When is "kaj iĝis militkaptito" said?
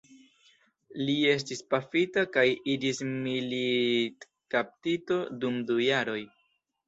2.37-5.19